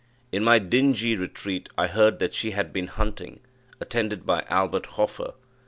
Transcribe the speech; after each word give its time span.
In 0.31 0.43
my 0.43 0.57
dingy 0.57 1.15
retreat 1.15 1.69
I 1.77 1.85
heard 1.85 2.17
that 2.17 2.33
she 2.33 2.49
had 2.49 2.73
been 2.73 2.87
hunting, 2.87 3.39
attended 3.79 4.25
by 4.25 4.43
Albert 4.49 4.87
Hoffer. 4.97 5.33